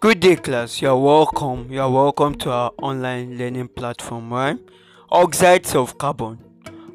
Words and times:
Good 0.00 0.20
day, 0.20 0.36
class. 0.36 0.80
You're 0.80 0.96
welcome. 0.96 1.72
You're 1.72 1.90
welcome 1.90 2.36
to 2.36 2.52
our 2.52 2.70
online 2.80 3.36
learning 3.36 3.66
platform, 3.66 4.32
right? 4.32 4.56
Oxides 5.10 5.74
of 5.74 5.98
carbon. 5.98 6.38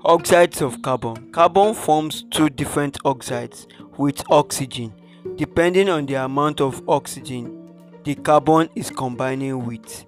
Oxides 0.05 0.61
of 0.61 0.81
carbon. 0.81 1.29
Carbon 1.33 1.73
forms 1.73 2.23
two 2.31 2.49
different 2.49 2.97
oxides 3.03 3.67
with 3.97 4.23
oxygen. 4.31 4.93
Depending 5.35 5.89
on 5.89 6.05
the 6.05 6.13
amount 6.13 6.61
of 6.61 6.81
oxygen 6.87 7.67
the 8.05 8.15
carbon 8.15 8.69
is 8.73 8.89
combining 8.89 9.65
with. 9.65 10.05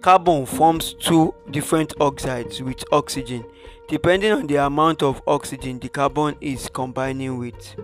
Carbon 0.00 0.46
forms 0.46 0.94
two 0.94 1.34
different 1.50 1.92
oxides 2.00 2.62
with 2.62 2.82
oxygen. 2.92 3.44
Depending 3.88 4.32
on 4.32 4.46
the 4.46 4.56
amount 4.56 5.02
of 5.02 5.20
oxygen 5.26 5.78
the 5.80 5.90
carbon 5.90 6.34
is 6.40 6.70
combining 6.70 7.36
with. 7.36 7.76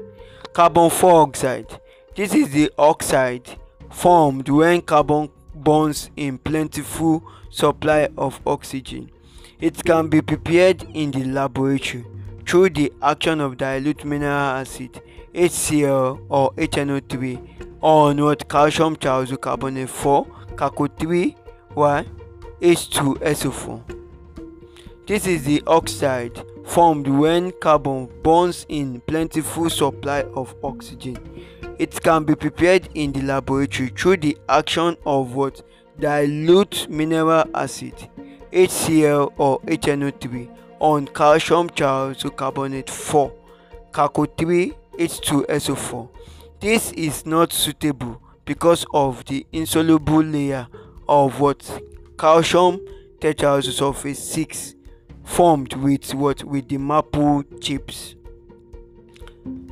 Carbon 0.55 0.89
4 0.89 1.21
oxide. 1.21 1.81
This 2.17 2.33
is 2.33 2.51
the 2.51 2.73
oxide 2.79 3.59
formed 3.95 4.49
when 4.49 4.83
carbon 4.83 5.31
burns 5.55 6.11
in 6.17 6.37
plentiful 6.37 7.23
supply 7.49 8.09
of 8.19 8.41
oxygen. 8.45 9.11
It 9.61 9.83
can 9.85 10.09
be 10.09 10.21
prepared 10.21 10.83
in 10.95 11.13
the 11.13 11.25
laboratory 11.25 12.05
through 12.45 12.71
the 12.71 12.93
action 13.01 13.41
of 13.41 13.57
dilute 13.57 14.05
mineral 14.05 14.33
acid 14.33 15.01
HCl 15.33 16.27
or 16.29 16.53
HNO3 16.53 17.81
on 17.81 18.23
what 18.23 18.49
calcium 18.49 18.97
trioxocarbonate 18.97 19.89
4 19.89 20.27
CaCO3 20.57 21.37
y 21.77 22.05
H2SO4. 22.61 24.01
This 25.07 25.27
is 25.27 25.45
the 25.45 25.63
oxide 25.67 26.43
formed 26.67 27.07
when 27.07 27.53
carbon 27.61 28.09
burns 28.23 28.67
in 28.69 29.01
plentiful 29.03 29.71
supply 29.71 30.25
of 30.35 30.55
oxygen. 30.63 31.17
It 31.79 32.01
can 32.03 32.25
be 32.25 32.35
prepared 32.35 32.89
in 32.95 33.13
the 33.13 33.23
laboratory 33.23 33.89
through 33.89 34.19
the 34.19 34.39
action 34.49 34.97
of 35.05 35.35
what 35.35 35.63
dilute 35.99 36.89
mineral 36.89 37.45
acid 37.55 37.95
HCl 38.53 39.33
or 39.37 39.61
HNO3 39.63 40.57
on 40.79 41.07
calcium 41.09 41.69
carbonate 41.69 42.91
4 42.91 43.33
CaCO3 43.93 44.75
H2SO4. 44.99 46.09
This 46.61 46.93
is 46.93 47.27
not 47.27 47.53
suitable 47.53 48.21
because 48.45 48.87
of 48.95 49.25
the 49.25 49.45
insoluble 49.53 50.23
layer 50.23 50.69
of 51.09 51.41
what 51.41 51.83
calcium 52.19 52.81
tetraoxosulfate 53.19 54.17
6 54.17 54.75
formed 55.25 55.75
with 55.75 56.15
what 56.15 56.45
with 56.45 56.69
the 56.69 56.79
marble 56.79 57.43
chips. 57.61 58.15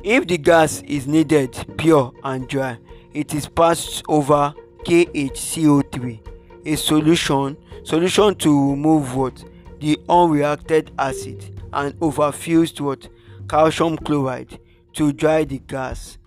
If 0.03 0.27
the 0.27 0.37
gas 0.37 0.81
is 0.81 1.07
needed 1.07 1.65
pure 1.77 2.11
and 2.23 2.47
dry, 2.47 2.77
it 3.13 3.33
is 3.33 3.47
passed 3.47 4.03
over 4.07 4.53
KHCO3, 4.85 6.19
a 6.65 6.75
solution 6.75 7.57
solution 7.83 8.35
to 8.35 8.71
remove 8.71 9.15
what 9.15 9.43
the 9.79 9.99
unreacted 10.07 10.91
acid 10.97 11.61
and 11.73 11.93
overfused 11.99 12.79
what 12.79 13.09
calcium 13.49 13.97
chloride 13.97 14.59
to 14.93 15.11
dry 15.11 15.43
the 15.43 15.59
gas. 15.59 16.17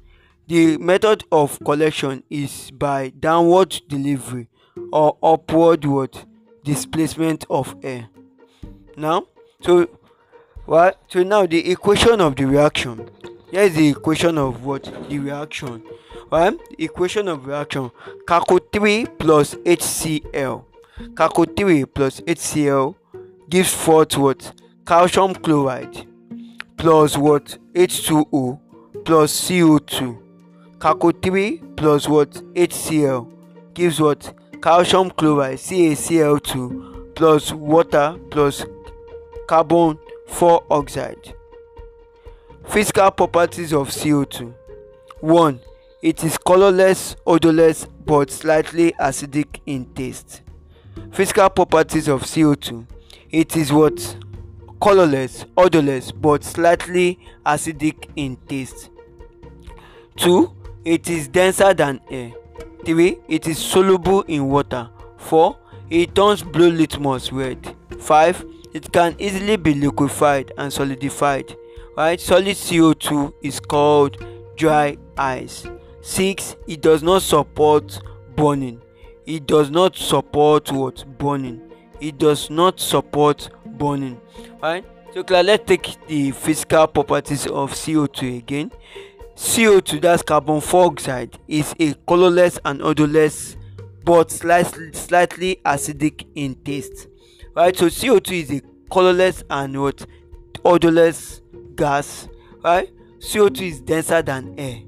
The 0.49 0.77
method 0.79 1.25
of 1.33 1.59
collection 1.65 2.23
is 2.31 2.71
by 2.71 3.11
downward 3.19 3.81
delivery 3.89 4.49
or 4.93 5.17
upward 5.23 5.85
what 5.85 6.25
displacement 6.63 7.45
of 7.49 7.75
air. 7.83 8.09
Now, 8.97 9.27
so 9.61 9.89
what? 10.67 11.01
So 11.09 11.23
now 11.23 11.47
the 11.47 11.71
equation 11.71 12.21
of 12.21 12.37
the 12.37 12.45
reaction 12.45 13.09
here 13.51 13.63
is 13.63 13.75
the 13.75 13.89
equation 13.91 14.39
of 14.39 14.65
what? 14.65 14.85
The 15.09 15.19
reaction. 15.19 15.83
Right 16.31 16.59
equation 16.79 17.29
of 17.29 17.47
reaction. 17.47 17.91
CaCO3 18.27 19.19
plus 19.19 19.55
HCl 19.55 20.65
CaCO3 21.15 21.87
plus 21.95 22.21
HCl 22.23 22.95
gives 23.49 23.73
forth 23.73 24.17
what? 24.17 24.53
Calcium 24.85 25.35
chloride 25.35 26.07
plus 26.77 27.17
what? 27.17 27.59
H2O 27.75 28.59
plus 29.05 29.49
CO2 29.49 30.19
CaCO3 30.79 31.77
plus 31.77 32.09
what? 32.09 32.31
HCl 32.31 33.31
gives 33.75 34.01
what? 34.01 34.35
Calcium 34.61 35.11
chloride 35.11 35.59
CaCl2 35.59 37.15
plus 37.15 37.53
water 37.53 38.19
plus 38.31 38.65
carbon 39.47 39.99
4 40.27 40.65
oxide 40.71 41.36
Physical 42.69 43.11
properties 43.11 43.73
of 43.73 43.89
CO2 43.89 44.53
1. 45.21 45.61
It 46.03 46.23
is 46.25 46.37
colorless, 46.37 47.17
odorless, 47.27 47.87
but 48.05 48.31
slightly 48.31 48.93
acidic 49.01 49.61
in 49.67 49.87
taste. 49.95 50.43
Physical 51.13 51.49
properties 51.49 52.09
of 52.09 52.23
CO2 52.23 52.87
It 53.31 53.57
is 53.57 53.73
what? 53.73 54.17
Colorless, 54.83 55.47
odorless, 55.57 56.13
but 56.13 56.45
slightly 56.45 57.19
acidic 57.47 58.11
in 58.17 58.37
taste. 58.49 58.91
2. 60.17 60.53
It 60.85 61.09
is 61.09 61.29
denser 61.29 61.73
than 61.73 62.01
air. 62.11 62.33
3. 62.85 63.19
It 63.29 63.47
is 63.47 63.59
soluble 63.59 64.23
in 64.23 64.49
water. 64.49 64.91
4. 65.19 65.57
It 65.89 66.15
turns 66.15 66.43
blue 66.43 66.71
litmus 66.73 67.33
red. 67.33 67.75
5. 68.01 68.45
It 68.75 68.93
can 68.93 69.15
easily 69.19 69.57
be 69.57 69.73
liquefied 69.73 70.53
and 70.59 70.71
solidified 70.71 71.57
right? 71.97 72.21
Solid 72.21 72.57
co2 72.57 73.33
is 73.43 73.61
called 73.61 74.25
dry 74.57 74.97
ice. 75.17 75.67
6 76.03 76.57
it 76.67 76.81
does 76.81 77.03
not 77.03 77.23
support 77.23 78.01
burning. 78.37 78.81
It 79.25 79.47
does 79.47 79.71
not 79.71 79.97
support 79.97 80.71
what? 80.71 81.05
Burning. 81.19 81.61
It 82.01 82.19
does 82.19 82.49
not 82.51 82.79
support 82.79 83.49
burning. 83.67 84.21
Right? 84.63 84.85
So 85.13 85.25
class 85.25 85.45
let's 85.47 85.65
take 85.67 85.97
the 86.07 86.31
physical 86.31 86.87
properties 86.87 87.47
of 87.47 87.73
co2 87.73 88.39
again. 88.39 88.71
Co2 89.35 90.01
that's 90.01 90.23
carbon 90.23 90.61
dioxide 90.61 91.39
is 91.49 91.75
a 91.81 91.95
colorless 92.07 92.59
and 92.65 92.81
odorless 92.83 93.57
but 94.05 94.31
slightly 94.31 94.93
slightly 94.93 95.61
acidic 95.65 96.27
in 96.35 96.55
taste. 96.57 97.09
Right? 97.55 97.77
So 97.77 97.87
co2 97.87 98.43
is 98.43 98.51
a 98.53 98.63
colorless 98.91 99.43
and 99.51 99.81
what? 99.81 100.07
Odorless 100.65 101.43
gas 101.77 102.29
right? 102.65 102.91
Co2 103.21 103.61
is 103.61 103.81
denser 103.81 104.23
than 104.23 104.55
air. 104.59 104.81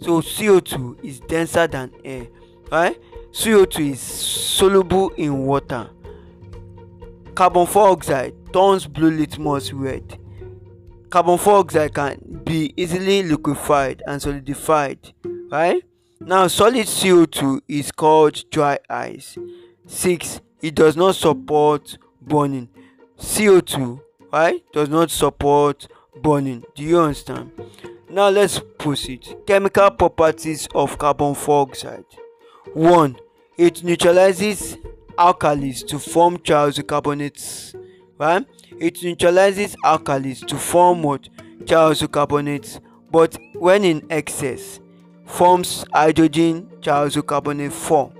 So 0.00 0.20
co2 0.20 1.04
is 1.04 1.20
denser 1.20 1.66
than 1.66 1.92
air 2.04 2.28
right? 2.70 2.98
Co2 3.32 3.92
is 3.92 4.00
soluble 4.00 5.10
in 5.10 5.44
water. 5.44 5.90
Carbon 7.34 7.66
dioxide 7.66 8.34
turns 8.52 8.86
blue 8.86 9.10
litmus 9.10 9.72
red. 9.72 10.18
Carbon 11.10 11.36
dioxide 11.36 11.94
can 11.94 12.42
be 12.44 12.72
easily 12.76 13.22
liquefied 13.22 14.02
and 14.06 14.20
solidified 14.20 14.98
right? 15.50 15.82
Now 16.20 16.46
solid 16.46 16.86
co2 16.86 17.60
is 17.68 17.92
called 17.92 18.42
dry 18.50 18.78
ice. 18.88 19.36
6 19.86 20.40
it 20.62 20.74
does 20.74 20.96
not 20.96 21.14
support 21.14 21.98
burning. 22.22 22.68
Co2 23.18 24.00
right 24.32 24.62
does 24.72 24.88
not 24.88 25.10
support 25.10 25.88
burning. 26.22 26.64
Do 26.74 26.82
you 26.82 27.00
understand? 27.00 27.52
Now 28.08 28.28
let's 28.28 28.60
proceed. 28.78 29.26
Chemical 29.46 29.90
properties 29.90 30.68
of 30.74 30.98
carbon 30.98 31.34
dioxide 31.34 32.04
one 32.76 33.16
it 33.56 33.82
neutralizes 33.82 34.76
alkalis 35.18 35.86
to 35.86 35.98
form 35.98 36.36
trioxocarbonates 36.36 37.74
right? 38.18 38.46
It 38.78 39.02
neutralizes 39.02 39.76
alkalis 39.76 40.46
to 40.46 40.58
form 40.58 41.02
what? 41.02 41.28
Trioxocarbonates 41.64 42.80
but 43.10 43.38
when 43.54 43.84
in 43.84 44.06
excess 44.10 44.80
forms 45.24 45.86
hydrogen 45.92 46.68
trioxocarbonate 46.80 47.72
4 47.72 48.12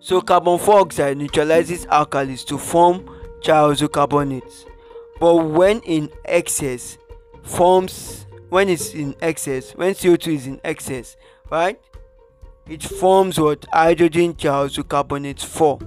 so 0.00 0.20
carbon 0.20 0.58
dioxide 0.58 1.16
neutralizes 1.16 1.86
alkalis 1.86 2.44
to 2.44 2.58
form 2.58 3.00
trioxocarbonates 3.42 4.66
but 5.20 5.36
when 5.36 5.78
in 5.80 6.10
excess 6.24 6.98
forms 7.42 8.26
when 8.48 8.68
it's 8.68 8.94
in 8.94 9.14
excess 9.20 9.72
when 9.76 9.94
co2 9.94 10.34
is 10.34 10.46
in 10.46 10.60
excess 10.64 11.16
right? 11.50 11.78
It 12.66 12.82
forms 12.82 13.38
what? 13.38 13.66
Hydrogen 13.72 14.34
trioxocarbonate 14.34 15.44
4 15.44 15.78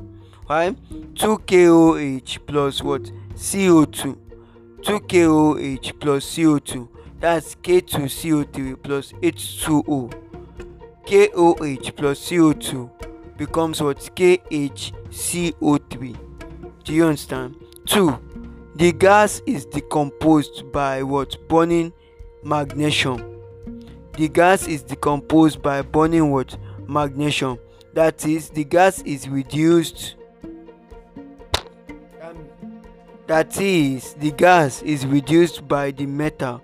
right? 0.49 0.77
2 1.15 1.37
koh 1.39 2.19
plus 2.45 2.83
what? 2.83 3.11
Co2 3.33 4.17
2 4.81 4.99
koh 4.99 5.55
plus 5.99 6.35
co2 6.35 6.87
that's 7.19 7.55
k2co3 7.55 8.83
plus 8.83 9.13
h2o 9.13 10.11
koh 11.05 11.55
plus 11.95 12.29
co2 12.29 12.89
becomes 13.37 13.81
what? 13.81 13.97
Khco3 13.97 16.17
do 16.83 16.93
you 16.93 17.05
understand? 17.05 17.55
2 17.85 18.19
the 18.75 18.91
gas 18.91 19.41
is 19.45 19.65
decomposed 19.65 20.71
by 20.71 21.03
what? 21.03 21.37
Burning 21.47 21.93
magnesium. 22.43 23.39
The 24.17 24.27
gas 24.27 24.67
is 24.67 24.81
decomposed 24.81 25.61
by 25.61 25.81
burning 25.81 26.31
what? 26.31 26.57
Magnesium. 26.87 27.59
That 27.93 28.25
is 28.25 28.49
the 28.49 28.63
gas 28.63 29.01
is 29.03 29.29
reduced. 29.29 30.15
That 33.27 33.59
is 33.61 34.13
the 34.15 34.31
gas 34.31 34.81
is 34.81 35.05
reduced 35.05 35.67
by 35.67 35.91
the 35.91 36.05
metal. 36.05 36.61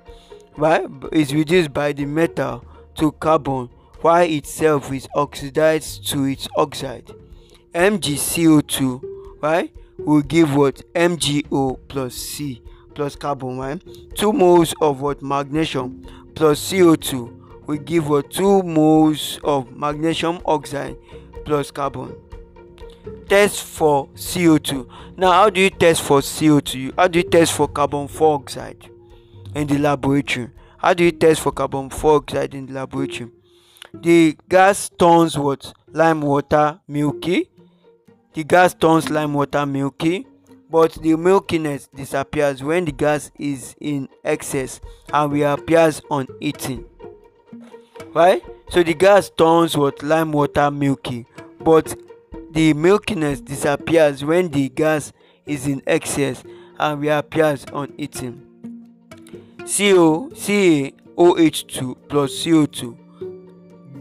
Right 0.58 0.88
is 1.12 1.34
reduced 1.34 1.74
by 1.74 1.94
the 1.94 2.06
metal 2.06 2.66
to 2.96 3.12
carbon 3.14 3.70
while 4.02 4.28
itself 4.28 4.92
is 4.92 5.08
oxidized 5.16 6.08
to 6.10 6.26
its 6.26 6.48
oxide. 6.58 7.12
Mgco2 7.74 9.02
right 9.42 9.72
will 10.06 10.22
give 10.22 10.56
what? 10.56 10.82
mgO 10.94 11.80
plus 11.88 12.16
C 12.16 12.62
plus 12.94 13.16
carbon 13.16 13.58
right 13.58 13.82
two 14.16 14.34
moles 14.34 14.74
of 14.82 15.02
what? 15.02 15.22
Magnesium 15.22 16.06
plus 16.36 16.72
CO2 16.72 17.68
will 17.68 17.78
give 17.78 18.10
what? 18.10 18.30
Two 18.30 18.64
moles 18.64 19.40
of 19.44 19.72
magnesium 19.76 20.40
oxide 20.46 20.98
plus 21.46 21.72
carbon. 21.72 22.16
Test 23.28 23.64
for 23.64 24.08
CO2 24.10 24.88
now 25.18 25.32
how 25.32 25.50
do 25.50 25.62
you 25.62 25.70
test 25.70 26.02
for 26.02 26.20
CO2 26.20 26.94
how 26.98 27.08
do 27.08 27.20
you 27.20 27.24
test 27.24 27.54
for 27.54 27.68
carbon 27.68 28.08
dioxide 28.08 28.90
in 29.56 29.68
the 29.68 29.78
laboratory? 29.78 30.50
How 30.78 30.94
do 30.94 31.04
you 31.04 31.12
test 31.12 31.42
for 31.42 31.52
carbon 31.52 31.90
dioxide 31.90 32.54
in 32.56 32.66
the 32.68 32.74
laboratory? 32.74 33.32
The 33.94 34.38
gas 34.48 34.90
turns 34.98 35.38
what? 35.38 35.74
Lime 35.92 36.22
water 36.22 36.80
milky 36.88 37.49
the 38.34 38.44
gas 38.44 38.74
turns 38.74 39.10
lime 39.10 39.34
water 39.34 39.66
milky 39.66 40.26
but 40.70 40.94
the 40.94 41.14
milkiness 41.14 41.90
disappears 41.96 42.64
when 42.64 42.86
the 42.86 42.92
gas 42.92 43.32
is 43.40 43.76
in 43.80 44.08
excess 44.24 44.80
and 45.12 45.32
reappears 45.32 46.02
on 46.12 46.28
heating 46.40 46.86
right 48.14 48.44
so 48.70 48.84
the 48.84 48.94
gas 48.94 49.32
turns 49.32 49.76
what? 49.76 50.04
Lime 50.04 50.32
water 50.32 50.70
milky 50.70 51.26
but 51.60 51.96
the 52.52 52.74
milkiness 52.74 53.44
disappears 53.44 54.24
when 54.24 54.50
the 54.50 54.70
gas 54.70 55.12
is 55.46 55.66
in 55.66 55.82
excess 55.88 56.44
and 56.80 57.02
reappears 57.02 57.66
on 57.74 57.92
heating 57.98 58.46
co 59.60 60.30
CaOH2 60.34 61.96
plus 62.08 62.32
CO2 62.44 62.96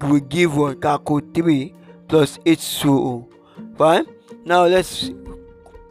will 0.02 0.20
give 0.20 0.56
one 0.56 0.76
CaCO3 0.76 1.74
plus 2.08 2.38
H2O 2.38 3.26
right 3.78 4.06
now 4.48 4.64
let's 4.64 5.10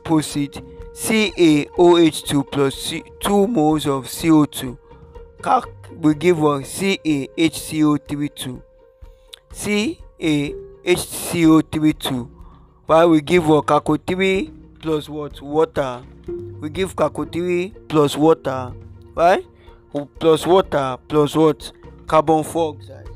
proceed. 0.03 0.61
CaOH2 0.95 2.51
plus 2.51 2.75
C, 2.75 3.03
2 3.19 3.47
moles 3.47 3.85
of 3.85 4.05
CO2 4.05 4.75
CAC 5.41 5.65
will 5.91 6.15
give 6.15 6.43
us 6.43 6.63
CaHCO32 6.63 8.61
CaHCO32 9.53 12.29
while 12.87 13.09
we 13.11 13.21
give 13.21 13.51
us 13.51 13.63
CaCO3 13.65 14.51
plus 14.81 15.07
what? 15.07 15.39
Water. 15.39 16.01
We 16.59 16.71
give 16.71 16.95
CaCO3 16.95 17.87
plus 17.87 18.17
water. 18.17 18.73
Right 19.13 19.45
plus 20.19 20.47
water 20.47 20.97
plus 21.07 21.35
what? 21.35 21.71
Carbon 22.07 22.43
dioxide 22.43 23.06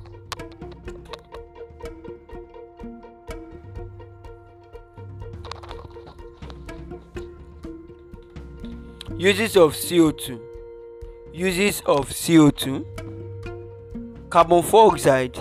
uses 9.17 9.55
of 9.57 9.73
co2 9.73 10.39
uses 11.33 11.81
of 11.85 12.09
co2 12.09 12.85
carbon 14.29 14.61
dioxide 14.61 15.37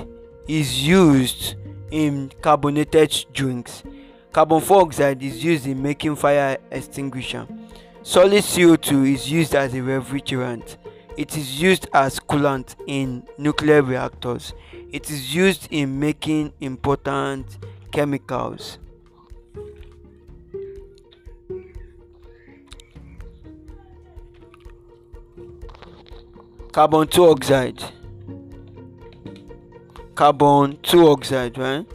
is 0.48 0.86
used 0.86 1.54
in 1.90 2.30
carbonated 2.40 3.24
drinks. 3.32 3.82
Carbon 4.32 4.60
dioxide 4.60 5.22
is 5.22 5.44
used 5.44 5.66
in 5.66 5.80
making 5.82 6.16
fire 6.16 6.58
extinguisher. 6.70 7.46
Solid 8.02 8.42
co2 8.42 9.14
is 9.14 9.30
used 9.30 9.54
as 9.54 9.74
a 9.74 9.78
refrigerant. 9.78 10.76
It 11.16 11.36
is 11.36 11.60
used 11.60 11.88
as 11.92 12.18
coolant 12.18 12.76
in 12.86 13.24
nuclear 13.38 13.82
reactors. 13.82 14.52
It 14.90 15.10
is 15.10 15.34
used 15.34 15.68
in 15.70 15.98
making 15.98 16.52
important 16.60 17.58
chemicals 17.92 18.78
carbon 26.72 27.06
dioxide 27.08 27.82
carbon 30.14 30.78
dioxide 30.82 31.58
right? 31.58 31.86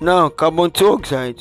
Now 0.00 0.28
carbon 0.28 0.70
dioxide 0.70 1.40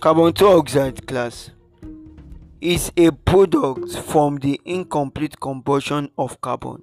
carbon 0.00 0.32
dioxide 0.32 1.04
class 1.06 1.50
is 2.60 2.92
a 2.96 3.10
product 3.10 3.96
from 3.98 4.36
the 4.36 4.60
incomplete 4.64 5.40
combustion 5.40 6.10
of 6.16 6.40
carbon. 6.40 6.82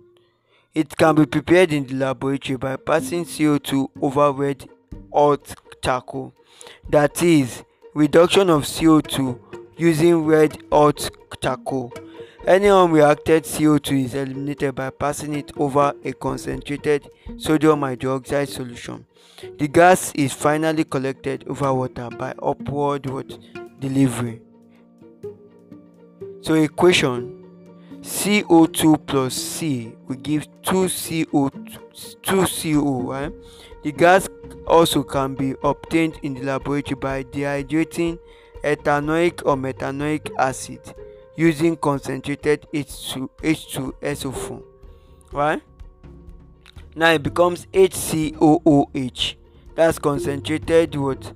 It 0.73 0.97
can 0.97 1.15
be 1.15 1.25
prepared 1.25 1.71
in 1.71 1.85
the 1.87 1.93
laboratory 1.93 2.57
by 2.57 2.75
passing 2.75 3.23
co2 3.23 3.87
over 4.01 4.33
red 4.33 4.67
hot 5.13 5.53
charcoal 5.81 6.33
that 6.89 7.23
is 7.23 7.63
reduction 7.95 8.49
of 8.49 8.63
co2 8.63 9.39
using 9.77 10.25
red 10.25 10.61
hot 10.69 11.09
charcoal. 11.41 11.93
Any 12.45 12.65
unreacted 12.65 13.43
co2 13.43 14.03
is 14.03 14.13
eliminated 14.15 14.75
by 14.75 14.89
passing 14.89 15.33
it 15.33 15.53
over 15.55 15.93
a 16.03 16.11
concentrated 16.11 17.09
sodium 17.37 17.79
hydroxide 17.79 18.49
solution. 18.49 19.05
The 19.57 19.69
gas 19.69 20.11
is 20.13 20.33
finally 20.33 20.83
collected 20.83 21.45
over 21.47 21.73
water 21.73 22.09
by 22.09 22.33
upward 22.43 23.03
delivery. 23.79 24.41
So 26.41 26.55
equation 26.55 27.34
co2 28.05 29.07
plus 29.07 29.33
c 29.33 29.95
will 30.07 30.15
give 30.17 30.47
2 30.61 30.87
co 31.31 31.49
2 32.21 32.45
co 32.83 33.01
right 33.01 33.33
the 33.83 33.91
gas 33.91 34.29
also 34.67 35.03
can 35.03 35.33
be 35.33 35.55
obtained 35.63 36.19
in 36.21 36.35
the 36.35 36.43
laboratory 36.43 36.95
by 36.95 37.23
dehydrating 37.23 38.19
ethanoic 38.63 39.41
or 39.45 39.57
methanoic 39.57 40.29
acid 40.37 40.79
using 41.35 41.75
concentrated 41.75 42.65
H2, 42.73 43.27
H2SO4 43.41 44.63
right? 45.33 45.61
Now 46.95 47.11
it 47.11 47.23
becomes 47.23 47.65
HCOOH 47.73 49.35
that's 49.75 49.99
concentrated 49.99 50.95
what? 50.95 51.33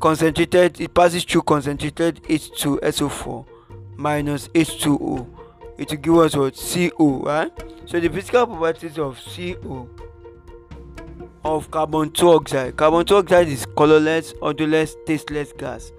Concentrated 0.00 0.80
it 0.80 0.92
passes 0.92 1.24
through 1.24 1.42
concentrated 1.42 2.22
H2SO4 2.24 3.46
minus 4.00 4.48
H2O 4.48 5.26
it 5.78 5.90
will 5.90 5.96
give 5.98 6.16
us 6.16 6.36
what 6.36 6.54
CO 6.98 7.22
right 7.24 7.52
eh? 7.58 7.64
so 7.86 8.00
the 8.00 8.08
physical 8.08 8.46
properties 8.46 8.98
of 8.98 9.18
CO 9.18 9.88
of 11.44 11.70
carbon 11.70 12.10
dioxide. 12.10 12.76
Carbon 12.76 13.04
dioxide 13.04 13.48
is 13.48 13.66
colorless, 13.76 14.34
odorless, 14.42 14.96
tasteless 15.06 15.52
gas. 15.52 15.92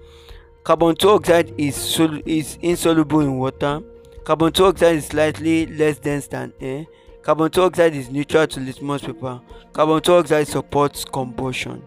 Carbon 0.64 0.94
dioxide 0.98 1.52
is, 1.58 1.74
sol- 1.74 2.20
is 2.24 2.58
insoluble 2.62 3.20
in 3.20 3.38
water. 3.38 3.82
Carbon 4.24 4.52
dioxide 4.52 4.96
is 4.96 5.06
slightly 5.06 5.66
less 5.66 5.98
dense 5.98 6.28
than 6.28 6.52
air. 6.60 6.86
Carbon 7.22 7.50
dioxide 7.50 7.94
is 7.94 8.10
neutral 8.10 8.46
to 8.46 8.60
litmus 8.60 9.02
paper. 9.02 9.40
Carbon 9.72 10.00
dioxide 10.00 10.46
supports 10.46 11.04
combustion. 11.04 11.82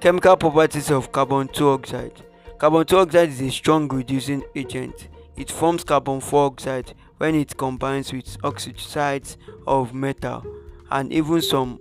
Chemical 0.00 0.36
properties 0.36 0.90
of 0.90 1.12
carbon 1.12 1.48
dioxide. 1.52 2.12
Carbon 2.58 2.84
dioxide 2.84 3.28
is 3.28 3.40
a 3.40 3.50
strong 3.52 3.86
reducing 3.86 4.42
agent. 4.56 5.06
It 5.36 5.48
forms 5.48 5.84
carbon 5.84 6.18
dioxide 6.18 6.92
when 7.18 7.36
it 7.36 7.56
combines 7.56 8.12
with 8.12 8.36
oxides 8.42 9.36
of 9.64 9.94
metal 9.94 10.44
and 10.90 11.12
even 11.12 11.40
some 11.40 11.78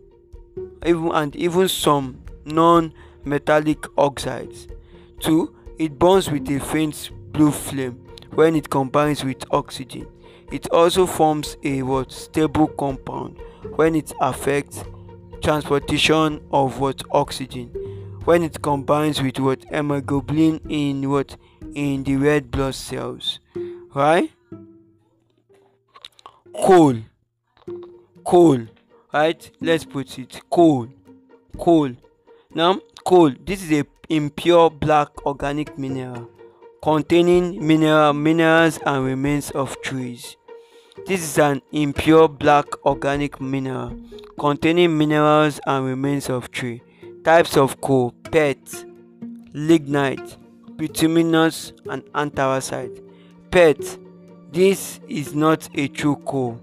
even 0.86 1.12
and 1.13 1.36
even 1.36 1.67
some 1.67 2.22
non-metallic 2.46 3.86
oxides. 3.98 4.67
2. 5.22 5.55
It 5.79 5.98
burns 5.98 6.29
with 6.29 6.48
a 6.51 6.60
faint 6.60 7.10
blue 7.31 7.50
flame 7.50 7.93
when 8.36 8.55
it 8.55 8.69
combines 8.69 9.24
with 9.24 9.43
oxygen. 9.50 10.05
It 10.51 10.69
also 10.69 11.07
forms 11.07 11.57
a 11.63 11.81
what 11.81 12.12
stable 12.12 12.67
compound 12.67 13.39
when 13.77 13.96
it 13.96 14.13
affects 14.22 14.84
transportation 15.41 16.39
of 16.51 16.79
what 16.79 17.01
oxygen 17.10 17.72
when 18.27 18.43
it 18.43 18.62
combines 18.62 19.22
with 19.22 19.39
what 19.39 19.63
hemoglobin 19.72 20.60
in 20.67 21.10
what 21.10 21.38
in 21.74 22.03
the 22.03 22.17
red 22.17 22.51
blood 22.51 22.75
cells 22.75 23.39
right? 23.96 24.29
Coal. 26.53 26.98
Coal 28.25 28.67
right? 29.13 29.51
Let's 29.62 29.86
put 29.86 30.19
it 30.19 30.41
coal. 30.50 30.89
Coal. 31.57 31.91
Now 32.53 32.81
coal 33.05 33.31
this 33.46 33.63
is 33.63 33.72
a 33.72 33.86
impure 34.10 34.72
black 34.72 35.25
organic 35.25 35.77
mineral 35.77 36.29
containing 36.84 37.65
mineral 37.65 38.12
minerals 38.12 38.77
and 38.86 39.05
remains 39.05 39.51
of 39.51 39.81
trees. 39.81 40.36
This 41.05 41.24
is 41.24 41.38
an 41.39 41.62
impure 41.72 42.27
black 42.27 42.65
organic 42.86 43.39
mineral 43.39 43.98
containing 44.38 44.98
minerals 44.98 45.62
and 45.65 45.86
remains 45.86 46.29
of 46.29 46.51
tree. 46.51 46.81
Types 47.27 47.57
of 47.57 47.81
coal 47.81 48.13
Peat, 48.31 48.86
lignite, 49.51 50.38
bituminous, 50.77 51.74
and 51.89 52.01
anthracite. 52.15 53.03
Peat, 53.51 54.00
This 54.53 55.01
is 55.10 55.36
not 55.36 55.67
a 55.75 55.89
true 55.89 56.15
coal. 56.25 56.57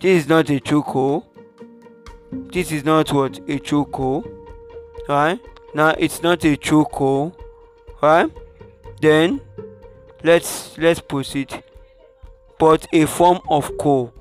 This 0.00 0.22
is 0.22 0.28
not 0.28 0.50
a 0.50 0.60
true 0.60 0.84
coal. 0.84 1.26
This 2.30 2.70
is 2.70 2.84
not 2.84 3.12
what 3.12 3.40
a 3.50 3.58
true 3.58 3.86
coal. 3.86 4.24
Right? 5.08 5.40
Now 5.74 5.96
it's 5.98 6.22
not 6.22 6.44
a 6.44 6.56
true 6.56 6.84
coal. 6.84 7.36
Right? 8.00 8.30
Then 9.00 9.40
let's 10.22 10.78
let's 10.78 11.00
proceed 11.00 11.64
but 12.60 12.86
a 12.92 13.04
form 13.06 13.40
of 13.50 13.76
coal 13.76 14.14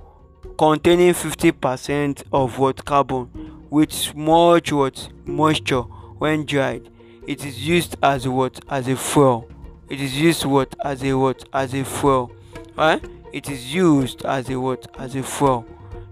containing 0.57 1.13
50% 1.13 2.23
of 2.33 2.57
what 2.57 2.83
carbon 2.83 3.56
with 3.69 4.15
much 4.15 4.71
what 4.71 5.09
moisture 5.25 5.81
when 5.81 6.45
dried. 6.45 6.89
It 7.25 7.45
is 7.45 7.67
used 7.67 7.95
as 8.01 8.27
what? 8.27 8.59
As 8.69 8.87
a 8.87 8.95
fuel. 8.95 9.49
It 9.89 9.99
is 9.99 10.19
used 10.19 10.45
what? 10.45 10.73
As 10.83 11.03
a 11.03 11.13
what? 11.13 11.43
As 11.53 11.73
a 11.73 11.83
fuel. 11.83 12.31
Right 12.75 13.03
it 13.33 13.49
is 13.49 13.73
used 13.73 14.25
as 14.25 14.49
a 14.49 14.59
what? 14.59 14.87
As 14.97 15.15
a 15.15 15.23
fuel. 15.23 15.65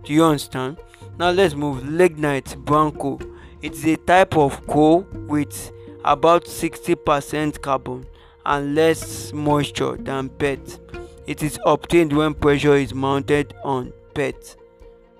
Do 0.03 0.13
you 0.13 0.23
understand? 0.23 0.77
Now 1.17 1.31
let's 1.31 1.55
move. 1.55 1.87
Lignite 1.87 2.57
brown 2.57 2.91
coal. 2.91 3.21
It 3.61 3.73
is 3.73 3.85
a 3.85 3.97
type 3.97 4.37
of 4.37 4.65
coal 4.67 5.07
with 5.27 5.71
about 6.03 6.45
60% 6.45 7.61
carbon 7.61 8.05
and 8.45 8.75
less 8.75 9.33
moisture 9.33 9.97
than 9.97 10.29
peat. 10.29 10.79
It 11.25 11.41
is 11.41 11.57
obtained 11.65 12.13
when 12.13 12.35
pressure 12.35 12.75
is 12.75 12.93
mounted 12.93 13.55
on 13.63 13.91
peat. 14.13 14.55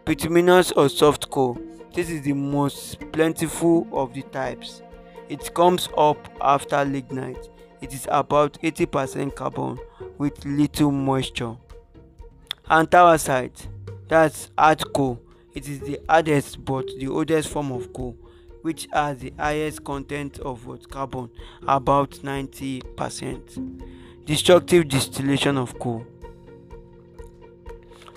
Bituminous 0.05 0.71
or 0.73 0.89
soft 0.89 1.31
coal. 1.31 1.57
This 1.95 2.09
is 2.09 2.23
the 2.23 2.33
most 2.33 2.99
plentiful 3.13 3.87
of 3.93 4.13
the 4.13 4.23
types. 4.23 4.81
It 5.29 5.53
comes 5.53 5.87
up 5.97 6.17
after 6.41 6.83
lignite. 6.83 7.49
It 7.81 7.93
is 7.93 8.05
about 8.11 8.61
80% 8.61 9.33
carbon 9.33 9.79
with 10.17 10.43
little 10.43 10.91
moisture. 10.91 11.55
Anthracite, 12.69 13.69
that's 14.09 14.51
hard 14.57 14.93
coal. 14.93 15.21
It 15.53 15.69
is 15.69 15.79
the 15.79 16.01
hardest 16.09 16.65
but 16.65 16.85
the 16.99 17.07
oldest 17.07 17.47
form 17.47 17.71
of 17.71 17.93
coal 17.93 18.17
which 18.65 18.87
has 18.91 19.19
the 19.19 19.31
highest 19.37 19.83
content 19.83 20.39
of 20.39 20.65
what 20.65 20.89
carbon 20.89 21.29
about 21.67 22.09
90%. 22.09 24.25
Destructive 24.25 24.87
distillation 24.87 25.55
of 25.55 25.77
coal. 25.77 26.03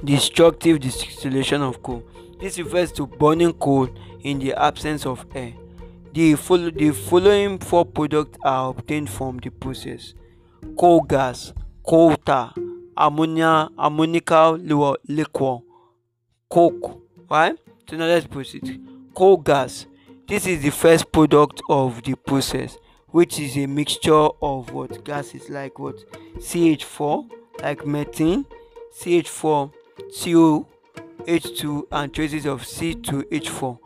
Destructive 0.02 0.80
distillation 0.80 1.60
of 1.60 1.82
coal. 1.82 2.02
This 2.40 2.58
refers 2.58 2.92
to 2.92 3.06
burning 3.06 3.52
coal 3.54 3.88
in 4.20 4.38
the 4.38 4.54
absence 4.54 5.06
of 5.06 5.26
air. 5.34 5.52
The, 6.12 6.34
follow, 6.36 6.70
the 6.70 6.92
following 6.92 7.58
four 7.58 7.84
products 7.84 8.38
are 8.42 8.70
obtained 8.70 9.10
from 9.10 9.38
the 9.38 9.50
process 9.50 10.14
coal 10.76 11.00
gas, 11.02 11.52
coal 11.86 12.16
tar, 12.16 12.54
ammonia, 12.96 13.68
ammonical 13.78 14.58
liquor, 15.08 15.58
coke. 16.48 17.00
Right? 17.30 17.56
So 17.88 17.96
now 17.96 18.06
let's 18.06 18.26
proceed. 18.26 18.80
Coal 19.14 19.36
gas 19.38 19.86
this 20.28 20.46
is 20.46 20.60
the 20.60 20.68
first 20.68 21.10
product 21.10 21.62
of 21.70 22.02
the 22.02 22.14
process, 22.14 22.76
which 23.06 23.40
is 23.40 23.56
a 23.56 23.64
mixture 23.64 24.28
of 24.42 24.70
what 24.74 25.02
gases 25.02 25.48
like 25.48 25.78
what 25.78 25.96
CH4, 26.36 27.26
like 27.62 27.86
methane, 27.86 28.44
CH4, 29.00 29.72
CO, 30.22 30.66
H2, 31.26 31.84
and 31.92 32.12
traces 32.12 32.46
of 32.46 32.62
C2H4 32.62 33.78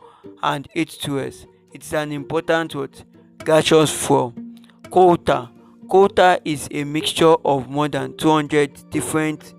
and 0.43 0.69
H2S. 0.75 1.47
It's 1.73 1.93
an 1.93 2.13
important 2.13 2.75
what 2.75 3.05
gaseous. 3.45 4.07
Coal 4.07 5.17
tar. 5.17 5.51
Coal 5.91 6.09
is 6.45 6.69
a 6.71 6.85
mixture 6.85 7.35
of 7.45 7.69
more 7.69 7.89
than 7.89 8.17
200 8.17 8.91
different 8.91 9.55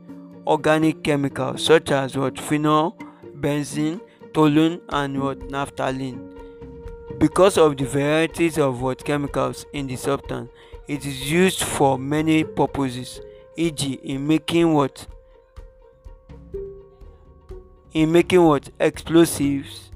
organic 0.46 1.03
chemicals 1.03 1.63
such 1.63 1.92
as 1.92 2.18
what 2.18 2.39
phenol, 2.39 2.98
benzene, 3.39 4.00
toluene, 4.34 4.82
and 4.89 5.22
what 5.22 5.39
naphthalene. 5.50 6.30
Because 7.20 7.58
of 7.58 7.77
the 7.77 7.86
varieties 7.86 8.58
of 8.58 8.82
what 8.82 9.03
chemicals 9.03 9.65
in 9.74 9.88
the 9.88 9.96
substance, 9.96 10.50
it 10.88 11.06
is 11.06 11.32
used 11.32 11.63
for 11.63 11.98
many 11.98 12.44
purposes, 12.44 13.22
e.g. 13.56 13.94
in 14.03 14.27
making 14.27 14.74
what 14.74 15.08
in 17.94 18.12
making 18.12 18.44
what 18.44 18.70
explosives 18.80 19.92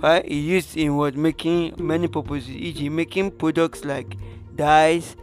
right 0.00 0.24
it 0.24 0.34
used 0.34 0.76
in 0.76 0.96
what 0.96 1.14
making 1.14 1.74
many 1.78 2.08
purposes 2.08 2.50
e.g. 2.50 2.88
making 2.88 3.30
products 3.30 3.84
like 3.84 4.16
dyes 4.54 5.16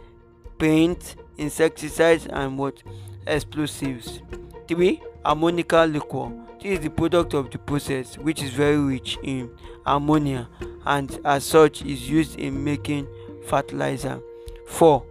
paint 0.58 1.16
insecticides 1.36 2.26
and 2.26 2.58
what 2.58 2.82
explosives 3.26 4.20
3 4.68 5.00
ammonical 5.24 5.84
liquor 5.84 6.32
this 6.62 6.78
is 6.78 6.80
the 6.80 6.90
product 6.90 7.34
of 7.34 7.50
the 7.50 7.58
process 7.58 8.16
which 8.18 8.42
is 8.42 8.50
very 8.50 8.78
rich 8.78 9.18
in 9.22 9.50
ammonia 9.84 10.48
and 10.86 11.20
as 11.24 11.44
such 11.44 11.82
is 11.82 12.08
used 12.08 12.38
in 12.38 12.62
making 12.62 13.06
fertilizer. 13.46 14.20
4. 14.66 15.04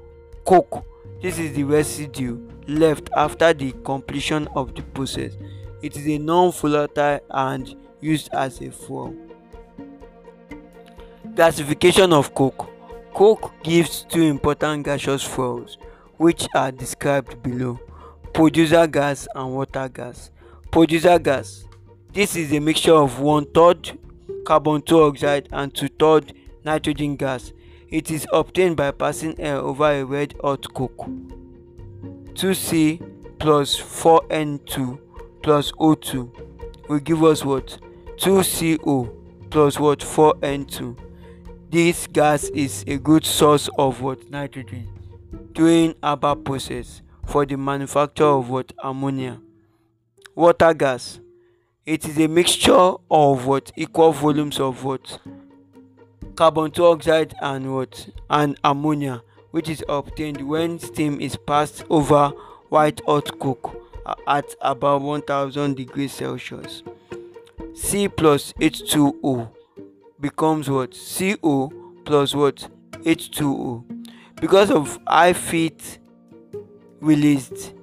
Coke. 0.45 0.85
This 1.21 1.39
is 1.39 1.53
the 1.53 1.63
residue 1.63 2.39
left 2.67 3.09
after 3.15 3.53
the 3.53 3.71
completion 3.83 4.47
of 4.55 4.75
the 4.75 4.81
process. 4.81 5.33
It 5.81 5.97
is 5.97 6.07
a 6.07 6.17
non-volatile 6.17 7.19
and 7.29 7.75
used 8.01 8.29
as 8.33 8.61
a 8.61 8.71
fuel. 8.71 9.15
Gasification 11.33 12.13
of 12.13 12.33
coke. 12.33 12.69
Coke 13.13 13.51
gives 13.63 14.03
two 14.03 14.23
important 14.23 14.85
gaseous 14.85 15.23
fuels 15.23 15.77
which 16.17 16.47
are 16.55 16.71
described 16.71 17.41
below. 17.43 17.79
Producer 18.33 18.87
gas 18.87 19.27
and 19.35 19.53
water 19.53 19.89
gas. 19.89 20.31
Producer 20.71 21.19
gas. 21.19 21.65
This 22.13 22.35
is 22.35 22.53
a 22.53 22.59
mixture 22.59 22.95
of 22.95 23.19
one 23.19 23.45
third 23.45 23.97
carbon 24.45 24.81
dioxide 24.85 25.49
and 25.51 25.73
two-thirds 25.73 26.31
nitrogen 26.63 27.15
gas. 27.15 27.51
It 27.89 28.11
is 28.11 28.25
obtained 28.31 28.77
by 28.77 28.91
passing 28.91 29.39
air 29.39 29.57
over 29.57 29.91
a 29.91 30.03
red 30.03 30.35
hot 30.41 30.73
coke. 30.73 31.05
2C 32.33 33.01
plus 33.39 33.79
4N2 33.79 34.99
plus 35.45 35.71
O2 35.73 36.89
will 36.89 36.97
give 36.97 37.23
us 37.23 37.45
what? 37.45 37.77
2CO 38.17 39.15
plus 39.51 39.79
what? 39.79 39.99
4N2. 39.99 40.97
This 41.69 42.07
gas 42.07 42.45
is 42.45 42.83
a 42.87 42.97
good 42.97 43.23
source 43.23 43.69
of 43.77 44.01
what? 44.01 44.27
Nitrogen 44.31 44.87
during 45.53 45.93
Haber 46.01 46.33
process 46.33 47.03
for 47.27 47.45
the 47.45 47.57
manufacture 47.57 48.25
of 48.25 48.49
what? 48.49 48.73
Ammonia. 48.83 49.39
Water 50.33 50.73
gas 50.73 51.19
it 51.85 52.07
is 52.07 52.17
a 52.17 52.27
mixture 52.27 52.93
of 53.11 53.45
what 53.45 53.71
equal 53.75 54.13
volumes 54.13 54.59
of 54.59 54.83
what 54.83 55.19
carbon 56.35 56.71
dioxide 56.71 57.35
and 57.43 57.75
what 57.75 58.09
and 58.31 58.57
ammonia 58.63 59.21
which 59.51 59.69
is 59.69 59.83
obtained 59.87 60.41
when 60.41 60.79
steam 60.79 61.21
is 61.21 61.37
passed 61.45 61.85
over 61.91 62.29
white 62.69 62.99
hot 63.05 63.37
coke 63.39 63.84
at 64.27 64.55
about 64.61 65.01
1000 65.01 65.75
degrees 65.75 66.11
celsius. 66.11 66.83
C 67.73 68.07
plus 68.07 68.53
h2o 68.53 69.49
becomes 70.19 70.69
what? 70.69 70.95
Co 71.41 71.71
plus 72.05 72.35
what? 72.35 72.69
H2o 73.03 73.83
because 74.39 74.71
of 74.71 74.99
high 75.07 75.33
heat 75.33 75.99
released 76.99 77.73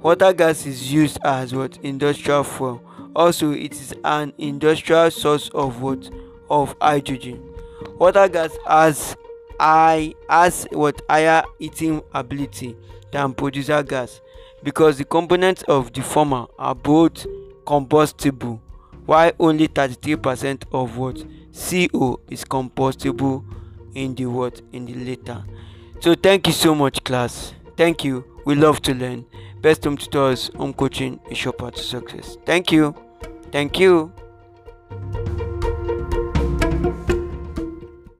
water 0.00 0.32
gas 0.32 0.66
is 0.66 0.92
used 0.92 1.18
as 1.24 1.54
what? 1.54 1.76
Industrial 1.78 2.44
fuel. 2.44 2.82
Also 3.16 3.52
it 3.52 3.72
is 3.72 3.94
an 4.04 4.32
industrial 4.38 5.10
source 5.10 5.48
of 5.50 5.80
what? 5.80 6.10
Of 6.50 6.76
hydrogen. 6.80 7.42
Water 7.98 8.28
gas 8.28 8.56
has 8.66 9.16
high 9.58 10.14
has 10.28 10.66
what? 10.72 11.00
Higher 11.08 11.42
heating 11.58 12.02
ability 12.12 12.76
than 13.12 13.34
producer 13.34 13.82
gas 13.82 14.20
because 14.64 14.98
the 14.98 15.04
components 15.04 15.62
of 15.68 15.92
the 15.92 16.02
former 16.02 16.46
are 16.58 16.74
both 16.74 17.24
combustible 17.64 18.60
while 19.06 19.30
only 19.38 19.68
33 19.68 20.16
percent 20.16 20.64
of 20.72 20.96
what 20.96 21.24
co 21.92 22.20
is 22.28 22.44
combustible 22.44 23.44
in 23.94 24.14
the 24.16 24.26
what? 24.26 24.60
In 24.72 24.86
the 24.86 24.94
latter 24.94 25.44
so 26.04 26.14
thank 26.14 26.46
you 26.46 26.52
so 26.52 26.74
much 26.74 27.02
class. 27.02 27.54
Thank 27.78 28.04
you. 28.04 28.26
We 28.44 28.56
love 28.56 28.82
to 28.82 28.94
learn. 28.94 29.24
Best 29.62 29.84
home 29.84 29.96
tutors 29.96 30.50
home 30.54 30.74
coaching 30.74 31.18
is 31.30 31.42
your 31.42 31.54
path 31.54 31.76
to 31.76 31.82
success. 31.82 32.36
Thank 32.44 32.70
you. 32.70 32.94
Thank 33.50 33.80
you. 33.80 34.12